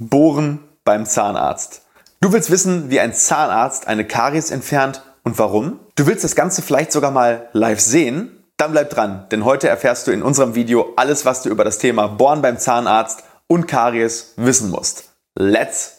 [0.00, 1.82] Bohren beim Zahnarzt.
[2.20, 5.80] Du willst wissen, wie ein Zahnarzt eine Karies entfernt und warum?
[5.96, 8.44] Du willst das Ganze vielleicht sogar mal live sehen?
[8.56, 11.78] Dann bleib dran, denn heute erfährst du in unserem Video alles, was du über das
[11.78, 15.10] Thema Bohren beim Zahnarzt und Karies wissen musst.
[15.34, 15.97] Let's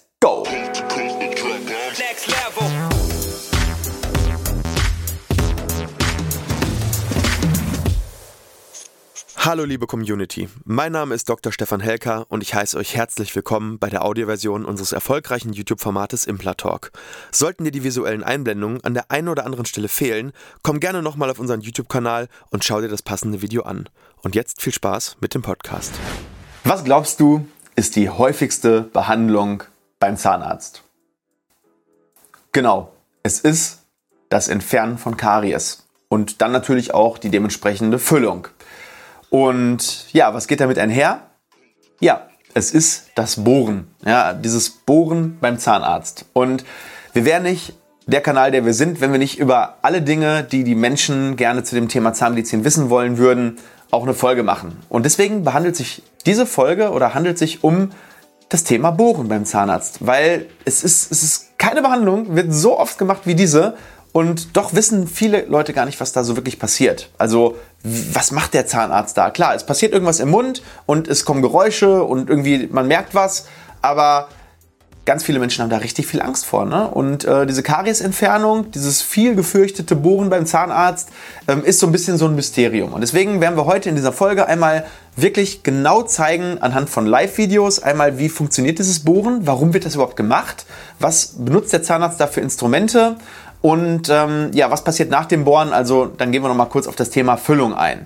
[9.41, 11.53] Hallo liebe Community, mein Name ist Dr.
[11.53, 16.91] Stefan Helker und ich heiße euch herzlich willkommen bei der Audioversion unseres erfolgreichen YouTube-Formates Implatalk.
[17.31, 21.29] Sollten dir die visuellen Einblendungen an der einen oder anderen Stelle fehlen, komm gerne nochmal
[21.29, 23.87] auf unseren YouTube-Kanal und schau dir das passende Video an.
[24.23, 25.93] Und jetzt viel Spaß mit dem Podcast.
[26.65, 27.47] Was glaubst du,
[27.77, 29.63] ist die häufigste Behandlung
[30.01, 30.83] beim Zahnarzt?
[32.51, 32.91] Genau,
[33.23, 33.83] es ist
[34.27, 38.49] das Entfernen von Karies und dann natürlich auch die dementsprechende Füllung.
[39.29, 41.21] Und ja, was geht damit einher?
[41.99, 43.87] Ja, es ist das Bohren.
[44.05, 46.25] Ja, dieses Bohren beim Zahnarzt.
[46.33, 46.65] Und
[47.13, 47.73] wir wären nicht
[48.07, 51.63] der Kanal, der wir sind, wenn wir nicht über alle Dinge, die die Menschen gerne
[51.63, 53.57] zu dem Thema Zahnmedizin wissen wollen würden,
[53.91, 54.77] auch eine Folge machen.
[54.89, 57.91] Und deswegen behandelt sich diese Folge oder handelt sich um
[58.49, 62.97] das Thema Bohren beim Zahnarzt, weil es ist, es ist keine Behandlung, wird so oft
[62.97, 63.75] gemacht wie diese
[64.11, 67.09] und doch wissen viele Leute gar nicht, was da so wirklich passiert.
[67.17, 69.29] Also, was macht der Zahnarzt da?
[69.29, 73.45] Klar, es passiert irgendwas im Mund und es kommen Geräusche und irgendwie man merkt was,
[73.81, 74.29] aber
[75.09, 76.65] ganz viele Menschen haben da richtig viel Angst vor.
[76.65, 76.87] Ne?
[76.87, 81.09] Und äh, diese Kariesentfernung, dieses viel gefürchtete Bohren beim Zahnarzt,
[81.47, 82.93] ähm, ist so ein bisschen so ein Mysterium.
[82.93, 84.85] Und deswegen werden wir heute in dieser Folge einmal
[85.15, 90.15] wirklich genau zeigen, anhand von Live-Videos, einmal wie funktioniert dieses Bohren, warum wird das überhaupt
[90.15, 90.67] gemacht,
[90.99, 93.15] was benutzt der Zahnarzt da für Instrumente
[93.61, 95.73] und ähm, ja, was passiert nach dem Bohren?
[95.73, 98.05] Also dann gehen wir noch mal kurz auf das Thema Füllung ein.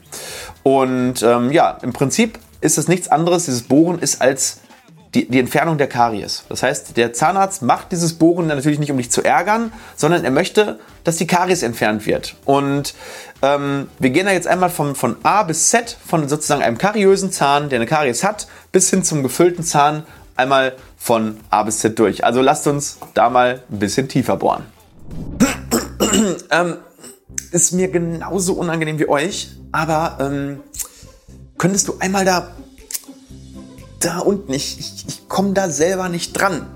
[0.63, 4.59] Und ähm, ja, im Prinzip ist es nichts anderes, dieses Bohren ist als
[5.13, 6.43] die, die, Entfernung der Karies.
[6.49, 10.31] Das heißt, der Zahnarzt macht dieses Bohren natürlich nicht, um dich zu ärgern, sondern er
[10.31, 12.35] möchte, dass die Karies entfernt wird.
[12.45, 12.95] Und
[13.43, 17.31] ähm, wir gehen da jetzt einmal von, von A bis Z, von sozusagen einem kariösen
[17.31, 20.03] Zahn, der eine Karies hat, bis hin zum gefüllten Zahn,
[20.36, 22.23] einmal von A bis Z durch.
[22.25, 24.73] Also lasst uns da mal ein bisschen tiefer bohren.
[26.52, 26.77] ähm,
[27.52, 30.59] ist mir genauso unangenehm wie euch, aber ähm,
[31.58, 32.52] könntest du einmal da,
[33.99, 36.67] da unten, ich, ich, ich komme da selber nicht dran.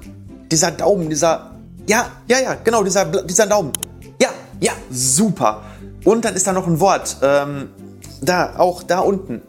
[0.52, 1.56] Dieser Daumen, dieser,
[1.88, 3.74] ja, ja, ja, genau, dieser, dieser Daumen.
[4.22, 4.30] Ja,
[4.60, 5.64] ja, super.
[6.06, 7.70] Und dann ist da noch ein Wort, ähm,
[8.22, 9.42] da, auch da unten.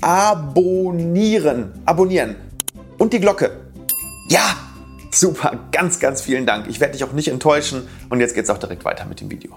[0.00, 2.36] Abonnieren, abonnieren.
[2.98, 3.50] Und die Glocke.
[4.28, 4.56] Ja,
[5.24, 6.66] Super, ganz, ganz vielen Dank.
[6.68, 9.30] Ich werde dich auch nicht enttäuschen und jetzt geht es auch direkt weiter mit dem
[9.30, 9.56] Video.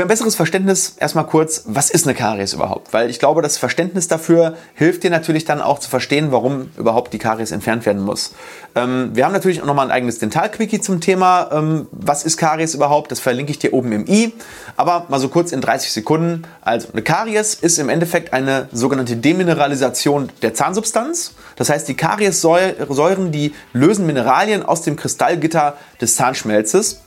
[0.00, 2.94] Für ein besseres Verständnis erstmal kurz, was ist eine Karies überhaupt?
[2.94, 7.12] Weil ich glaube, das Verständnis dafür hilft dir natürlich dann auch zu verstehen, warum überhaupt
[7.12, 8.32] die Karies entfernt werden muss.
[8.74, 12.74] Ähm, wir haben natürlich auch nochmal ein eigenes Dental-Quickie zum Thema, ähm, was ist Karies
[12.74, 13.12] überhaupt?
[13.12, 14.32] Das verlinke ich dir oben im i.
[14.78, 16.44] Aber mal so kurz in 30 Sekunden.
[16.62, 21.34] Also eine Karies ist im Endeffekt eine sogenannte Demineralisation der Zahnsubstanz.
[21.56, 27.02] Das heißt, die Kariessäuren, die lösen Mineralien aus dem Kristallgitter des Zahnschmelzes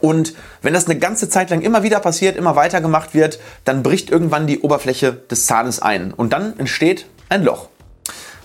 [0.00, 3.82] und wenn das eine ganze Zeit lang immer wieder passiert, immer weiter gemacht wird, dann
[3.82, 7.68] bricht irgendwann die Oberfläche des Zahnes ein und dann entsteht ein Loch.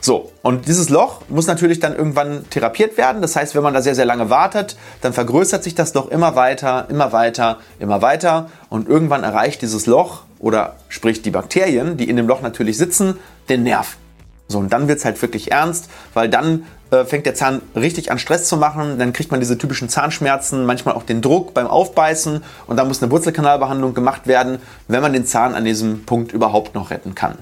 [0.02, 3.22] So, und dieses Loch muss natürlich dann irgendwann therapiert werden.
[3.22, 6.36] Das heißt, wenn man da sehr, sehr lange wartet, dann vergrößert sich das Loch immer
[6.36, 12.10] weiter, immer weiter, immer weiter und irgendwann erreicht dieses Loch oder sprich die Bakterien, die
[12.10, 13.18] in dem Loch natürlich sitzen,
[13.48, 13.96] den Nerv.
[14.50, 18.12] So, und dann wird es halt wirklich ernst, weil dann äh, fängt der Zahn richtig
[18.12, 19.00] an Stress zu machen.
[19.00, 23.02] Dann kriegt man diese typischen Zahnschmerzen, manchmal auch den Druck beim Aufbeißen und dann muss
[23.02, 27.38] eine Wurzelkanalbehandlung gemacht werden, wenn man den Zahn an diesem Punkt überhaupt noch retten kann.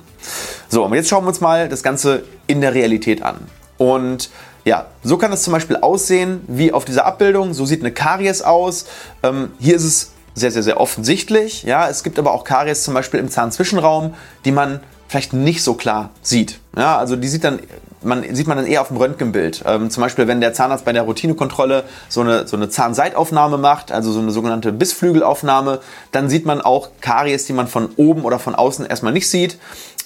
[0.70, 3.40] So, und jetzt schauen wir uns mal das Ganze in der Realität an.
[3.78, 4.30] Und
[4.64, 7.54] ja, so kann es zum Beispiel aussehen wie auf dieser Abbildung.
[7.54, 8.86] So sieht eine Karies aus.
[9.24, 11.64] Ähm, hier ist es sehr, sehr, sehr offensichtlich.
[11.64, 14.14] Ja, es gibt aber auch Karies zum Beispiel im Zahnzwischenraum,
[14.46, 16.60] die man vielleicht nicht so klar sieht.
[16.78, 17.60] Ja, also die sieht dann,
[18.04, 19.64] man, sieht man dann eher auf dem Röntgenbild.
[19.66, 23.92] Ähm, zum Beispiel, wenn der Zahnarzt bei der Routinekontrolle so eine, so eine Zahnseitaufnahme macht,
[23.92, 25.80] also so eine sogenannte Bissflügelaufnahme,
[26.12, 29.58] dann sieht man auch Karies, die man von oben oder von außen erstmal nicht sieht.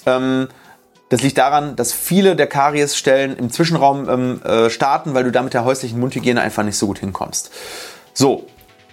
[0.04, 0.48] Ähm,
[1.08, 5.42] das liegt daran, dass viele der Kariesstellen im Zwischenraum ähm, äh, starten, weil du da
[5.42, 7.50] mit der häuslichen Mundhygiene einfach nicht so gut hinkommst.
[8.12, 8.46] So,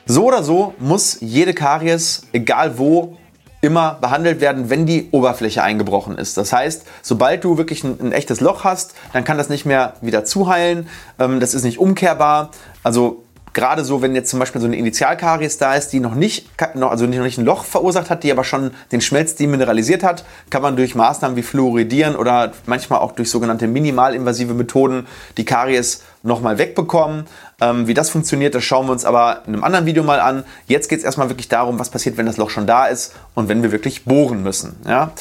[0.06, 3.18] so oder so muss jede Karies, egal wo,
[3.64, 6.36] immer behandelt werden, wenn die Oberfläche eingebrochen ist.
[6.36, 9.94] Das heißt, sobald du wirklich ein, ein echtes Loch hast, dann kann das nicht mehr
[10.02, 10.90] wieder zuheilen.
[11.18, 12.52] Ähm, das ist nicht umkehrbar.
[12.84, 13.24] Also
[13.54, 17.06] gerade so, wenn jetzt zum Beispiel so eine Initialkaries da ist, die noch nicht, also
[17.06, 20.76] noch nicht ein Loch verursacht hat, die aber schon den Schmelz demineralisiert hat, kann man
[20.76, 25.08] durch Maßnahmen wie Fluoridieren oder manchmal auch durch sogenannte minimalinvasive Methoden
[25.38, 27.26] die Karies nochmal wegbekommen.
[27.62, 30.44] Ähm, wie das funktioniert, das schauen wir uns aber in einem anderen Video mal an.
[30.68, 33.50] Jetzt geht es erstmal wirklich darum, was passiert, wenn das Loch schon da ist und
[33.50, 34.76] wenn wir wirklich bohren müssen.
[34.88, 35.12] Ja?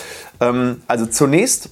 [0.41, 1.71] Ähm, also zunächst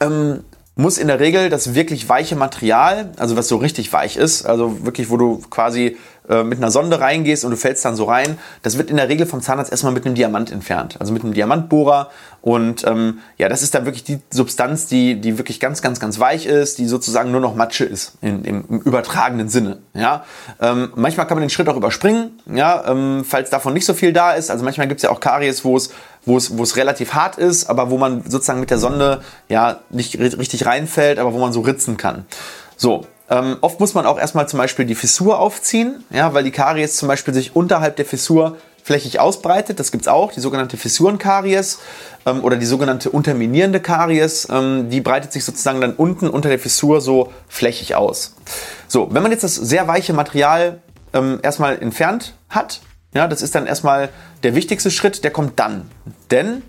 [0.00, 0.44] ähm,
[0.78, 4.84] muss in der Regel das wirklich weiche Material, also was so richtig weich ist, also
[4.86, 5.96] wirklich, wo du quasi
[6.28, 9.08] äh, mit einer Sonde reingehst und du fällst dann so rein, das wird in der
[9.08, 12.10] Regel vom Zahnarzt erstmal mit einem Diamant entfernt, also mit einem Diamantbohrer.
[12.42, 16.20] Und ähm, ja, das ist dann wirklich die Substanz, die, die wirklich ganz, ganz, ganz
[16.20, 19.78] weich ist, die sozusagen nur noch Matsche ist, in, im, im übertragenen Sinne.
[19.94, 20.24] Ja?
[20.60, 22.84] Ähm, manchmal kann man den Schritt auch überspringen, ja?
[22.86, 24.50] Ähm, falls davon nicht so viel da ist.
[24.50, 25.90] Also manchmal gibt es ja auch Karies, wo es
[26.24, 29.80] wo es, wo es relativ hart ist, aber wo man sozusagen mit der Sonde ja
[29.90, 32.26] nicht richtig reinfällt, aber wo man so ritzen kann.
[32.76, 36.50] So, ähm, oft muss man auch erstmal zum Beispiel die Fissur aufziehen, ja, weil die
[36.50, 39.78] Karies zum Beispiel sich unterhalb der Fissur flächig ausbreitet.
[39.78, 41.78] Das gibt es auch, die sogenannte Fissurenkaries
[42.24, 44.48] ähm, oder die sogenannte unterminierende Karies.
[44.50, 48.34] Ähm, die breitet sich sozusagen dann unten unter der Fissur so flächig aus.
[48.86, 50.80] So, wenn man jetzt das sehr weiche Material
[51.12, 52.80] ähm, erstmal entfernt hat,
[53.18, 54.10] ja, das ist dann erstmal
[54.44, 55.90] der wichtigste Schritt, der kommt dann.
[56.30, 56.62] Denn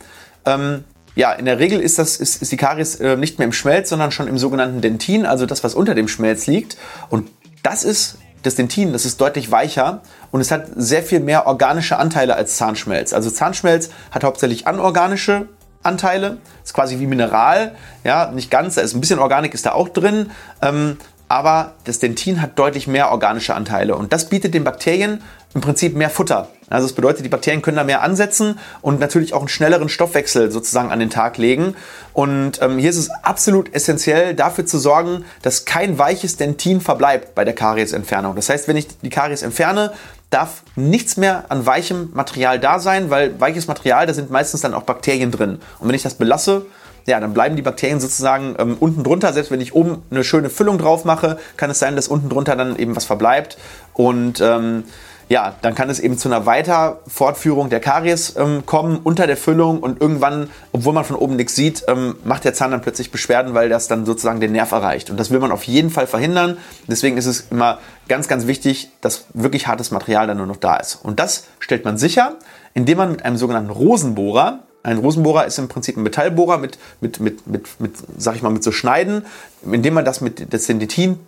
[0.48, 3.54] ähm, ja, in der Regel ist, das, ist, ist die Karies äh, nicht mehr im
[3.54, 6.76] Schmelz, sondern schon im sogenannten Dentin, also das, was unter dem Schmelz liegt.
[7.12, 7.30] Und
[7.62, 10.02] das ist das Dentin, das ist deutlich weicher
[10.32, 13.14] und es hat sehr viel mehr organische Anteile als Zahnschmelz.
[13.14, 15.50] Also Zahnschmelz hat hauptsächlich anorganische
[15.84, 19.74] Anteile, ist quasi wie Mineral, ja, nicht ganz, da ist ein bisschen Organik ist da
[19.74, 20.32] auch drin,
[20.64, 20.98] ähm,
[21.30, 25.22] aber das Dentin hat deutlich mehr organische Anteile und das bietet den Bakterien
[25.54, 26.50] im Prinzip mehr Futter.
[26.70, 30.52] Also das bedeutet, die Bakterien können da mehr ansetzen und natürlich auch einen schnelleren Stoffwechsel
[30.52, 31.76] sozusagen an den Tag legen.
[32.14, 37.34] Und ähm, hier ist es absolut essentiell, dafür zu sorgen, dass kein weiches Dentin verbleibt
[37.34, 38.36] bei der Kariesentfernung.
[38.36, 39.94] Das heißt, wenn ich die Karies entferne,
[40.30, 44.76] darf nichts mehr an weichem Material da sein, weil weiches Material, da sind meistens dann
[44.76, 45.60] auch Bakterien drin.
[45.80, 46.68] Und wenn ich das belasse,
[47.06, 49.34] ja, dann bleiben die Bakterien sozusagen ähm, unten drunter.
[49.34, 52.56] Selbst wenn ich oben eine schöne Füllung drauf mache, kann es sein, dass unten drunter
[52.56, 53.58] dann eben was verbleibt.
[53.94, 54.84] Und ähm,
[55.30, 59.80] ja, dann kann es eben zu einer Weiterfortführung der Karies ähm, kommen unter der Füllung
[59.80, 63.54] und irgendwann, obwohl man von oben nichts sieht, ähm, macht der Zahn dann plötzlich Beschwerden,
[63.54, 65.12] weil das dann sozusagen den Nerv erreicht.
[65.12, 66.58] Und das will man auf jeden Fall verhindern.
[66.88, 70.78] Deswegen ist es immer ganz, ganz wichtig, dass wirklich hartes Material dann nur noch da
[70.78, 70.96] ist.
[70.96, 72.38] Und das stellt man sicher,
[72.74, 77.20] indem man mit einem sogenannten Rosenbohrer ein Rosenbohrer ist im Prinzip ein Metallbohrer mit, mit,
[77.20, 79.26] mit, mit, mit, sag ich mal, mit so Schneiden,
[79.64, 80.72] indem man das mit das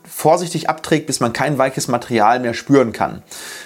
[0.09, 3.21] vorsichtig abträgt, bis man kein weiches Material mehr spüren kann.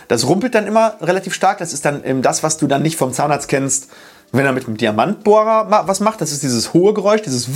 [0.07, 1.59] Das rumpelt dann immer relativ stark.
[1.59, 3.89] Das ist dann eben das, was du dann nicht vom Zahnarzt kennst,
[4.31, 6.19] wenn er mit dem Diamantbohrer was macht.
[6.19, 7.49] Das ist dieses hohe Geräusch, dieses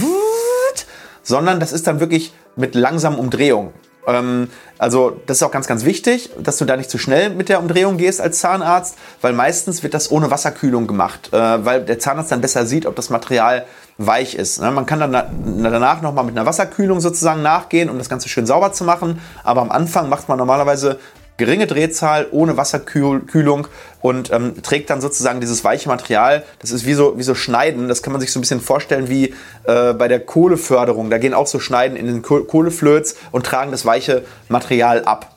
[1.23, 3.73] sondern das ist dann wirklich mit langsamen Umdrehungen.
[4.07, 7.49] Ähm, also das ist auch ganz, ganz wichtig, dass du da nicht zu schnell mit
[7.49, 11.99] der Umdrehung gehst als Zahnarzt, weil meistens wird das ohne Wasserkühlung gemacht, äh, weil der
[11.99, 13.65] Zahnarzt dann besser sieht, ob das Material
[13.97, 14.61] weich ist.
[14.61, 14.71] Ne?
[14.71, 18.71] Man kann dann danach nochmal mit einer Wasserkühlung sozusagen nachgehen, um das Ganze schön sauber
[18.71, 19.21] zu machen.
[19.43, 20.99] Aber am Anfang macht man normalerweise
[21.39, 23.67] geringe Drehzahl, ohne Wasserkühlung
[24.01, 26.43] und ähm, trägt dann sozusagen dieses weiche Material.
[26.59, 27.87] Das ist wie so, wie so Schneiden.
[27.87, 29.33] Das kann man sich so ein bisschen vorstellen wie
[29.63, 31.09] äh, bei der Kohleförderung.
[31.09, 35.35] Da gehen auch so Schneiden in den Kohleflöz und tragen das weiche Material ab.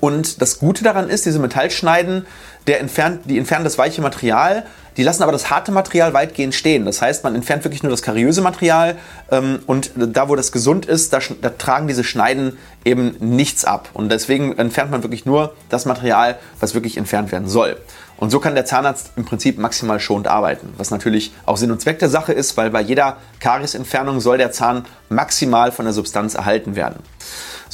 [0.00, 2.26] Und das Gute daran ist, diese Metallschneiden,
[2.66, 4.64] der entfernt, die entfernen das weiche Material
[4.96, 6.84] die lassen aber das harte Material weitgehend stehen.
[6.84, 8.96] Das heißt, man entfernt wirklich nur das kariöse Material
[9.30, 13.88] ähm, und da, wo das gesund ist, da, da, tragen diese Schneiden eben nichts ab.
[13.94, 17.76] Und deswegen entfernt man wirklich nur das Material, was wirklich entfernt werden soll.
[18.16, 21.80] Und so kann der Zahnarzt im Prinzip maximal schonend arbeiten, was natürlich auch Sinn und
[21.80, 26.34] Zweck der Sache ist, weil bei jeder Kariesentfernung soll der Zahn maximal von der Substanz
[26.34, 27.00] erhalten werden.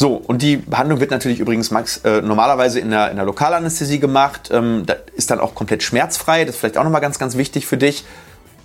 [0.01, 3.99] So, und die Behandlung wird natürlich übrigens max, äh, normalerweise in der, in der Lokalanästhesie
[3.99, 4.49] gemacht.
[4.53, 6.45] Ähm, da ist dann auch komplett schmerzfrei.
[6.45, 8.05] Das ist vielleicht auch nochmal ganz, ganz wichtig für dich.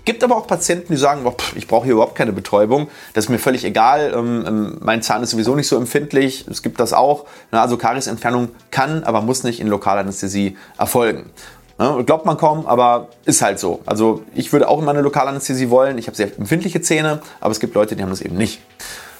[0.06, 2.88] Gibt aber auch Patienten, die sagen, pff, ich brauche hier überhaupt keine Betäubung.
[3.16, 4.14] Das ist mir völlig egal.
[4.16, 6.46] Ähm, ähm, mein Zahn ist sowieso nicht so empfindlich.
[6.48, 7.26] Es gibt das auch.
[7.50, 11.32] Na, also Kariesentfernung kann, aber muss nicht in Lokalanästhesie erfolgen.
[11.80, 12.04] Ne?
[12.06, 13.82] Glaubt man kaum, aber ist halt so.
[13.88, 15.98] Also ich würde auch immer eine Lokalanästhesie wollen.
[15.98, 18.62] Ich habe sehr empfindliche Zähne, aber es gibt Leute, die haben das eben nicht.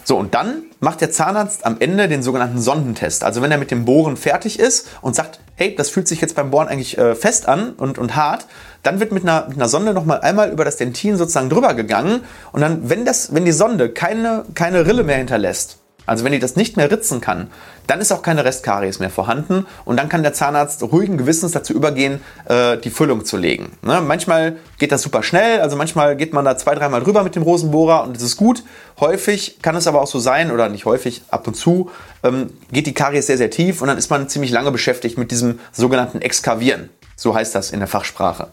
[0.04, 3.24] So, und dann macht der Zahnarzt am Ende den sogenannten Sondentest.
[3.24, 6.36] Also wenn er mit dem Bohren fertig ist und sagt, hey, das fühlt sich jetzt
[6.36, 8.48] beim Bohren eigentlich äh, fest an und, und hart,
[8.84, 12.22] dann wird mit einer, mit einer Sonde nochmal einmal über das Dentin sozusagen drüber gegangen.
[12.52, 16.40] Und dann, wenn, das, wenn die Sonde keine, keine Rille mehr hinterlässt, also wenn die
[16.40, 17.50] das nicht mehr ritzen kann,
[17.88, 21.74] dann ist auch keine Restkaries mehr vorhanden und dann kann der Zahnarzt ruhigen Gewissens dazu
[21.74, 23.78] übergehen, äh, die Füllung zu legen.
[23.82, 24.02] Ne?
[24.02, 27.44] Manchmal geht das super schnell, also manchmal geht man da zwei, dreimal drüber mit dem
[27.44, 28.64] Rosenbohrer und es ist gut.
[29.00, 31.90] Häufig kann es aber auch so sein, oder nicht häufig, ab und zu,
[32.24, 35.32] ähm, geht die Karies sehr, sehr tief und dann ist man ziemlich lange beschäftigt mit
[35.32, 36.90] diesem sogenannten Exkavieren.
[37.16, 38.48] So heißt das in der Fachsprache.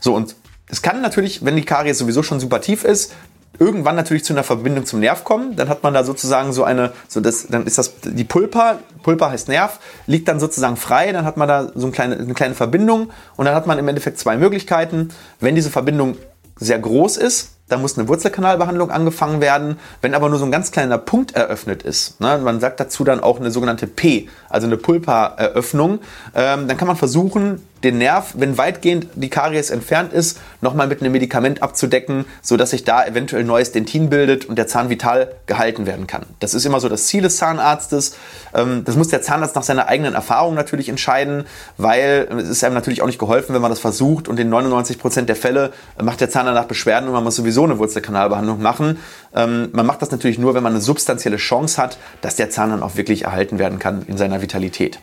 [0.00, 0.36] So, und
[0.70, 3.12] es kann natürlich, wenn die Karies sowieso schon super tief ist,
[3.58, 5.56] irgendwann natürlich zu einer Verbindung zum Nerv kommen.
[5.56, 9.30] Dann hat man da sozusagen so eine, so das, dann ist das die Pulpa, Pulpa
[9.30, 11.12] heißt Nerv, liegt dann sozusagen frei.
[11.12, 13.88] Dann hat man da so eine kleine, eine kleine Verbindung und dann hat man im
[13.88, 15.10] Endeffekt zwei Möglichkeiten.
[15.40, 16.16] Wenn diese Verbindung
[16.56, 19.78] sehr groß ist, da muss eine Wurzelkanalbehandlung angefangen werden.
[20.00, 23.20] Wenn aber nur so ein ganz kleiner Punkt eröffnet ist, ne, man sagt dazu dann
[23.20, 26.00] auch eine sogenannte P, also eine Pulpa-Eröffnung,
[26.34, 31.00] ähm, dann kann man versuchen, den Nerv, wenn weitgehend die Karies entfernt ist, nochmal mit
[31.00, 35.86] einem Medikament abzudecken, sodass sich da eventuell neues Dentin bildet und der Zahn vital gehalten
[35.86, 36.26] werden kann.
[36.40, 38.16] Das ist immer so das Ziel des Zahnarztes.
[38.54, 41.44] Ähm, das muss der Zahnarzt nach seiner eigenen Erfahrung natürlich entscheiden,
[41.76, 44.98] weil es ist einem natürlich auch nicht geholfen, wenn man das versucht und in 99
[44.98, 48.98] Prozent der Fälle macht der Zahn danach Beschwerden und man muss sowieso eine Wurzelkanalbehandlung machen.
[49.34, 52.70] Ähm, man macht das natürlich nur, wenn man eine substanzielle Chance hat, dass der Zahn
[52.70, 54.98] dann auch wirklich erhalten werden kann in seiner Vitalität.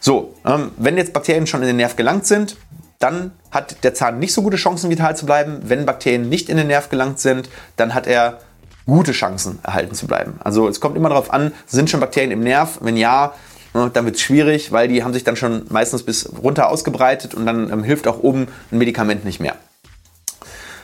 [0.00, 2.56] So, ähm, wenn jetzt Bakterien schon in den Nerv gelangt sind,
[2.98, 5.60] dann hat der Zahn nicht so gute Chancen, vital zu bleiben.
[5.64, 8.38] Wenn Bakterien nicht in den Nerv gelangt sind, dann hat er
[8.86, 10.38] gute Chancen, erhalten zu bleiben.
[10.42, 12.78] Also es kommt immer darauf an, sind schon Bakterien im Nerv?
[12.80, 13.34] Wenn ja,
[13.74, 17.34] ne, dann wird es schwierig, weil die haben sich dann schon meistens bis runter ausgebreitet
[17.34, 19.56] und dann ähm, hilft auch oben ein Medikament nicht mehr.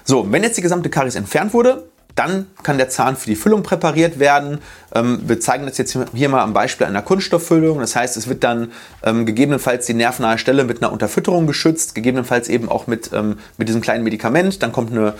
[0.04, 3.62] So, wenn jetzt die gesamte Karies entfernt wurde, dann kann der Zahn für die Füllung
[3.62, 4.58] präpariert werden.
[4.94, 7.78] Ähm, wir zeigen das jetzt hier mal am Beispiel einer Kunststofffüllung.
[7.78, 12.48] Das heißt, es wird dann ähm, gegebenenfalls die nervnahe Stelle mit einer Unterfütterung geschützt, gegebenenfalls
[12.48, 14.62] eben auch mit, ähm, mit diesem kleinen Medikament.
[14.62, 15.14] Dann kommt eine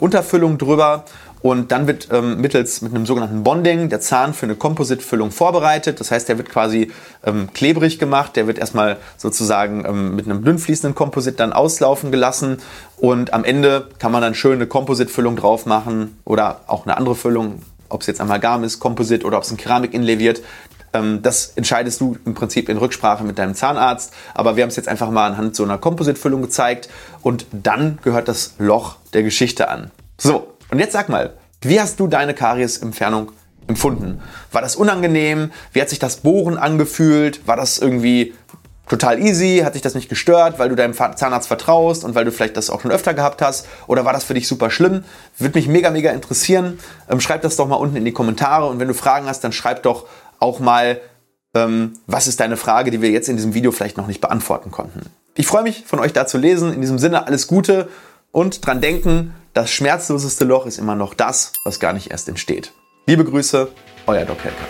[0.00, 1.04] Unterfüllung drüber
[1.44, 6.00] und dann wird ähm, mittels mit einem sogenannten Bonding der Zahn für eine Kompositfüllung vorbereitet.
[6.00, 6.90] Das heißt, der wird quasi
[7.22, 8.34] ähm, klebrig gemacht.
[8.36, 12.62] Der wird erstmal sozusagen ähm, mit einem dünn fließenden Komposit dann auslaufen gelassen.
[12.96, 17.14] Und am Ende kann man dann schön eine Kompositfüllung drauf machen oder auch eine andere
[17.14, 17.60] Füllung,
[17.90, 20.40] ob es jetzt Amalgam ist, Komposit oder ob es ein Keramik-Inlay wird.
[20.94, 24.14] Ähm, das entscheidest du im Prinzip in Rücksprache mit deinem Zahnarzt.
[24.32, 26.88] Aber wir haben es jetzt einfach mal anhand so einer Kompositfüllung gezeigt.
[27.20, 29.90] Und dann gehört das Loch der Geschichte an.
[30.16, 33.32] So, und jetzt sag mal, wie hast du deine Kariesentfernung
[33.66, 34.20] empfunden?
[34.52, 35.50] War das unangenehm?
[35.72, 37.46] Wie hat sich das Bohren angefühlt?
[37.46, 38.34] War das irgendwie
[38.88, 39.62] total easy?
[39.64, 42.70] Hat dich das nicht gestört, weil du deinem Zahnarzt vertraust und weil du vielleicht das
[42.70, 43.66] auch schon öfter gehabt hast?
[43.86, 45.04] Oder war das für dich super schlimm?
[45.38, 46.78] Würde mich mega, mega interessieren.
[47.08, 49.52] Ähm, schreib das doch mal unten in die Kommentare und wenn du Fragen hast, dann
[49.52, 50.06] schreib doch
[50.40, 51.00] auch mal,
[51.54, 54.70] ähm, was ist deine Frage, die wir jetzt in diesem Video vielleicht noch nicht beantworten
[54.70, 55.06] konnten.
[55.36, 56.72] Ich freue mich, von euch da zu lesen.
[56.72, 57.88] In diesem Sinne alles Gute
[58.34, 62.72] und dran denken, das schmerzloseste Loch ist immer noch das, was gar nicht erst entsteht.
[63.06, 63.70] Liebe Grüße,
[64.06, 64.66] euer Doc Helker.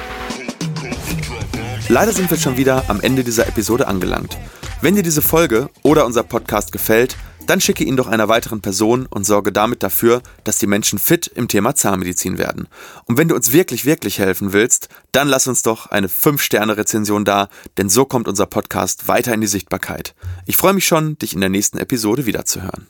[1.88, 4.36] Leider sind wir schon wieder am Ende dieser Episode angelangt.
[4.82, 7.16] Wenn dir diese Folge oder unser Podcast gefällt,
[7.46, 11.26] dann schicke ihn doch einer weiteren Person und sorge damit dafür, dass die Menschen fit
[11.26, 12.68] im Thema Zahnmedizin werden.
[13.06, 17.48] Und wenn du uns wirklich, wirklich helfen willst, dann lass uns doch eine 5-Sterne-Rezension da,
[17.78, 20.14] denn so kommt unser Podcast weiter in die Sichtbarkeit.
[20.44, 22.88] Ich freue mich schon, dich in der nächsten Episode wiederzuhören.